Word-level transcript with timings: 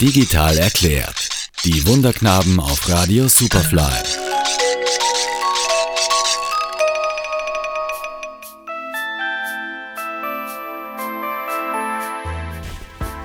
Digital 0.00 0.56
erklärt. 0.58 1.28
Die 1.64 1.84
Wunderknaben 1.88 2.60
auf 2.60 2.88
Radio 2.88 3.26
Superfly. 3.26 3.82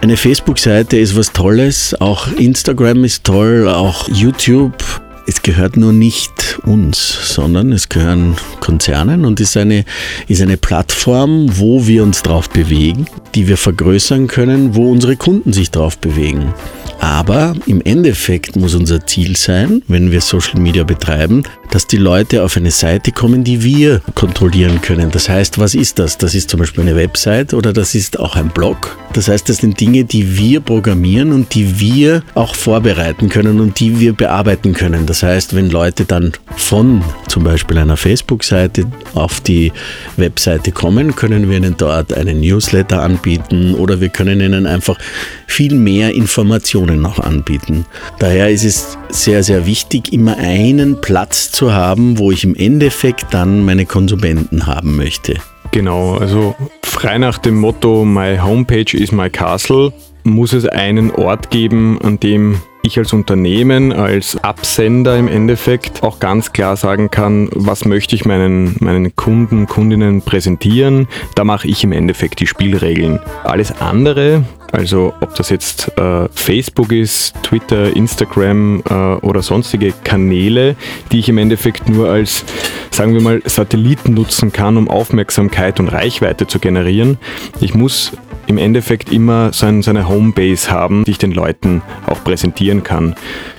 Eine 0.00 0.16
Facebook-Seite 0.16 0.96
ist 0.96 1.14
was 1.14 1.34
Tolles, 1.34 1.94
auch 2.00 2.28
Instagram 2.28 3.04
ist 3.04 3.24
toll, 3.24 3.68
auch 3.68 4.08
YouTube. 4.08 5.01
Es 5.24 5.42
gehört 5.42 5.76
nur 5.76 5.92
nicht 5.92 6.58
uns, 6.64 7.34
sondern 7.34 7.70
es 7.70 7.88
gehören 7.88 8.34
Konzernen 8.58 9.24
und 9.24 9.38
ist 9.38 9.56
eine, 9.56 9.84
ist 10.26 10.42
eine 10.42 10.56
Plattform, 10.56 11.46
wo 11.58 11.86
wir 11.86 12.02
uns 12.02 12.22
drauf 12.22 12.50
bewegen, 12.50 13.06
die 13.34 13.46
wir 13.46 13.56
vergrößern 13.56 14.26
können, 14.26 14.74
wo 14.74 14.90
unsere 14.90 15.16
Kunden 15.16 15.52
sich 15.52 15.70
drauf 15.70 15.98
bewegen. 15.98 16.52
Aber 17.02 17.54
im 17.66 17.82
Endeffekt 17.82 18.54
muss 18.54 18.76
unser 18.76 19.04
Ziel 19.04 19.36
sein, 19.36 19.82
wenn 19.88 20.12
wir 20.12 20.20
Social 20.20 20.60
Media 20.60 20.84
betreiben, 20.84 21.42
dass 21.72 21.88
die 21.88 21.96
Leute 21.96 22.44
auf 22.44 22.56
eine 22.56 22.70
Seite 22.70 23.10
kommen, 23.10 23.42
die 23.42 23.64
wir 23.64 24.00
kontrollieren 24.14 24.80
können. 24.80 25.10
Das 25.10 25.28
heißt, 25.28 25.58
was 25.58 25.74
ist 25.74 25.98
das? 25.98 26.16
Das 26.16 26.36
ist 26.36 26.48
zum 26.48 26.60
Beispiel 26.60 26.82
eine 26.82 26.94
Website 26.94 27.54
oder 27.54 27.72
das 27.72 27.96
ist 27.96 28.20
auch 28.20 28.36
ein 28.36 28.50
Blog. 28.50 28.96
Das 29.14 29.26
heißt, 29.26 29.48
das 29.48 29.56
sind 29.56 29.80
Dinge, 29.80 30.04
die 30.04 30.38
wir 30.38 30.60
programmieren 30.60 31.32
und 31.32 31.54
die 31.54 31.80
wir 31.80 32.22
auch 32.34 32.54
vorbereiten 32.54 33.28
können 33.28 33.58
und 33.58 33.80
die 33.80 33.98
wir 33.98 34.12
bearbeiten 34.12 34.72
können. 34.72 35.04
Das 35.04 35.24
heißt, 35.24 35.56
wenn 35.56 35.70
Leute 35.70 36.04
dann 36.04 36.32
von 36.56 37.02
zum 37.26 37.42
Beispiel 37.42 37.78
einer 37.78 37.96
Facebook-Seite 37.96 38.86
auf 39.14 39.40
die 39.40 39.72
Webseite 40.16 40.70
kommen, 40.70 41.16
können 41.16 41.50
wir 41.50 41.56
ihnen 41.56 41.74
dort 41.76 42.12
einen 42.12 42.40
Newsletter 42.40 43.02
anbieten 43.02 43.74
oder 43.74 44.00
wir 44.00 44.08
können 44.08 44.40
ihnen 44.40 44.66
einfach 44.66 44.98
viel 45.46 45.74
mehr 45.74 46.14
Informationen 46.14 46.91
noch 46.96 47.18
anbieten. 47.18 47.86
Daher 48.18 48.50
ist 48.50 48.64
es 48.64 48.98
sehr, 49.08 49.42
sehr 49.42 49.66
wichtig, 49.66 50.12
immer 50.12 50.36
einen 50.36 51.00
Platz 51.00 51.50
zu 51.52 51.72
haben, 51.72 52.18
wo 52.18 52.30
ich 52.30 52.44
im 52.44 52.54
Endeffekt 52.54 53.32
dann 53.32 53.64
meine 53.64 53.86
Konsumenten 53.86 54.66
haben 54.66 54.96
möchte. 54.96 55.36
Genau, 55.70 56.16
also 56.16 56.54
frei 56.82 57.18
nach 57.18 57.38
dem 57.38 57.56
Motto 57.56 58.04
My 58.04 58.38
Homepage 58.38 58.96
is 58.96 59.12
my 59.12 59.30
castle 59.30 59.92
muss 60.24 60.52
es 60.52 60.66
einen 60.66 61.10
Ort 61.10 61.50
geben, 61.50 61.98
an 62.02 62.20
dem 62.20 62.60
ich 62.82 62.98
als 62.98 63.12
Unternehmen, 63.12 63.92
als 63.92 64.36
Absender 64.42 65.16
im 65.16 65.28
Endeffekt 65.28 66.02
auch 66.02 66.18
ganz 66.18 66.52
klar 66.52 66.76
sagen 66.76 67.10
kann, 67.10 67.48
was 67.52 67.84
möchte 67.84 68.16
ich 68.16 68.24
meinen, 68.24 68.76
meinen 68.80 69.14
Kunden, 69.14 69.66
Kundinnen 69.66 70.22
präsentieren. 70.22 71.06
Da 71.36 71.44
mache 71.44 71.68
ich 71.68 71.84
im 71.84 71.92
Endeffekt 71.92 72.40
die 72.40 72.46
Spielregeln. 72.46 73.20
Alles 73.44 73.80
andere, 73.80 74.44
also 74.72 75.12
ob 75.20 75.34
das 75.34 75.50
jetzt 75.50 75.96
äh, 75.98 76.28
Facebook 76.32 76.92
ist, 76.92 77.34
Twitter, 77.42 77.94
Instagram 77.94 78.82
äh, 78.88 78.94
oder 79.24 79.42
sonstige 79.42 79.92
Kanäle, 80.02 80.76
die 81.12 81.18
ich 81.18 81.28
im 81.28 81.36
Endeffekt 81.36 81.90
nur 81.90 82.08
als, 82.08 82.44
sagen 82.90 83.12
wir 83.12 83.20
mal, 83.20 83.42
Satelliten 83.44 84.14
nutzen 84.14 84.50
kann, 84.50 84.78
um 84.78 84.88
Aufmerksamkeit 84.88 85.78
und 85.78 85.88
Reichweite 85.88 86.46
zu 86.46 86.58
generieren. 86.58 87.18
Ich 87.60 87.74
muss 87.74 88.12
im 88.46 88.56
Endeffekt 88.58 89.12
immer 89.12 89.52
so, 89.52 89.66
ein, 89.66 89.82
so 89.82 89.90
eine 89.90 90.08
Homebase 90.08 90.70
haben, 90.70 91.04
die 91.04 91.12
ich 91.12 91.18
den 91.18 91.32
Leuten 91.32 91.82
auch 92.06 92.24
präsentieren 92.24 92.82
kann. 92.82 93.14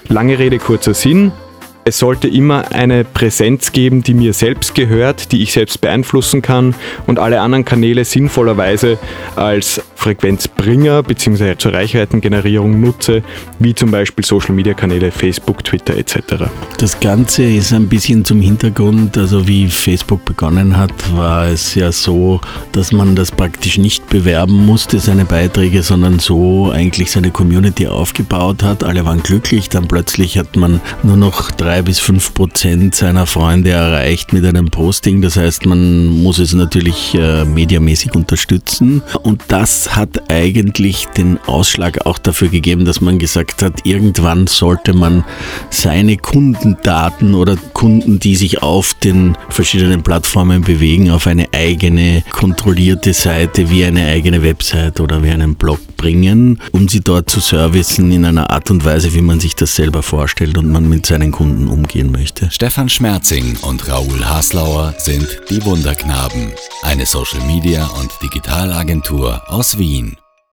Lange 0.07 0.39
Rede, 0.39 0.57
kurzer 0.57 0.93
Sinn. 0.93 1.31
Es 1.85 1.99
sollte 1.99 2.29
immer 2.29 2.71
eine 2.71 3.03
Präsenz 3.03 3.73
geben, 3.73 4.03
die 4.03 4.13
mir 4.13 4.31
selbst 4.31 4.73
gehört, 4.73 5.33
die 5.33 5.43
ich 5.43 5.51
selbst 5.51 5.81
beeinflussen 5.81 6.41
kann 6.41 6.75
und 7.07 7.19
alle 7.19 7.41
anderen 7.41 7.65
Kanäle 7.65 8.05
sinnvollerweise 8.05 8.97
als 9.35 9.81
Frequenzbringer 9.95 11.03
bzw. 11.03 11.57
zur 11.57 11.73
Reichweitengenerierung 11.73 12.79
nutze, 12.79 13.21
wie 13.59 13.75
zum 13.75 13.91
Beispiel 13.91 14.23
Social 14.23 14.55
Media 14.55 14.73
Kanäle, 14.73 15.11
Facebook, 15.11 15.63
Twitter 15.65 15.97
etc. 15.97 16.45
Das 16.77 16.99
Ganze 17.01 17.43
ist 17.43 17.73
ein 17.73 17.89
bisschen 17.89 18.23
zum 18.23 18.39
Hintergrund, 18.39 19.17
also 19.17 19.45
wie 19.45 19.67
Facebook 19.67 20.23
begonnen 20.23 20.77
hat, 20.77 20.91
war 21.17 21.47
es 21.47 21.75
ja 21.75 21.91
so, 21.91 22.39
dass 22.71 22.93
man 22.93 23.15
das 23.15 23.31
praktisch 23.31 23.77
nicht 23.77 24.07
bewerben 24.07 24.65
musste, 24.65 24.99
seine 24.99 25.25
Beiträge, 25.25 25.83
sondern 25.83 26.19
so 26.19 26.71
eigentlich 26.71 27.11
seine 27.11 27.31
Community 27.31 27.87
aufgebaut 27.87 28.63
hat. 28.63 28.85
Alle 28.85 29.05
waren 29.05 29.21
glücklich, 29.21 29.67
dann 29.67 29.89
plötzlich 29.89 30.37
hat 30.37 30.55
man 30.55 30.79
nur 31.03 31.17
noch 31.17 31.51
drei 31.51 31.72
bis 31.81 31.99
fünf 31.99 32.33
Prozent 32.33 32.95
seiner 32.95 33.25
Freunde 33.25 33.71
erreicht 33.71 34.33
mit 34.33 34.45
einem 34.45 34.69
Posting. 34.69 35.21
Das 35.21 35.37
heißt, 35.37 35.65
man 35.65 36.07
muss 36.07 36.39
es 36.39 36.53
natürlich 36.53 37.15
äh, 37.15 37.45
mediamäßig 37.45 38.15
unterstützen 38.15 39.01
und 39.23 39.41
das 39.47 39.95
hat 39.95 40.29
eigentlich 40.31 41.07
den 41.17 41.39
Ausschlag 41.45 42.05
auch 42.05 42.17
dafür 42.17 42.49
gegeben, 42.49 42.85
dass 42.85 43.01
man 43.01 43.19
gesagt 43.19 43.61
hat, 43.61 43.85
irgendwann 43.85 44.47
sollte 44.47 44.93
man 44.93 45.23
seine 45.69 46.17
Kundendaten 46.17 47.33
oder 47.33 47.55
Kunden, 47.73 48.19
die 48.19 48.35
sich 48.35 48.61
auf 48.61 48.93
den 48.93 49.37
verschiedenen 49.49 50.03
Plattformen 50.03 50.61
bewegen, 50.61 51.11
auf 51.11 51.27
eine 51.27 51.47
eigene 51.53 52.23
kontrollierte 52.31 53.13
Seite 53.13 53.69
wie 53.69 53.85
eine 53.85 54.05
eigene 54.07 54.43
Website 54.43 54.99
oder 54.99 55.23
wie 55.23 55.29
einen 55.29 55.55
Blog 55.55 55.79
bringen, 55.97 56.59
um 56.71 56.89
sie 56.89 56.99
dort 56.99 57.29
zu 57.29 57.39
servicen 57.39 58.11
in 58.11 58.25
einer 58.25 58.49
Art 58.49 58.69
und 58.69 58.83
Weise, 58.83 59.13
wie 59.13 59.21
man 59.21 59.39
sich 59.39 59.55
das 59.55 59.75
selber 59.75 60.03
vorstellt 60.03 60.57
und 60.57 60.69
man 60.69 60.87
mit 60.89 61.05
seinen 61.05 61.31
Kunden 61.31 61.62
umgehen 61.67 62.11
möchte. 62.11 62.49
Stefan 62.51 62.89
Schmerzing 62.89 63.57
und 63.61 63.87
Raoul 63.87 64.25
Haslauer 64.25 64.93
sind 64.97 65.27
die 65.49 65.63
Wunderknaben, 65.63 66.51
eine 66.81 67.05
Social 67.05 67.45
Media 67.45 67.85
und 67.99 68.11
Digitalagentur 68.21 69.41
aus 69.47 69.77
Wien. 69.77 70.17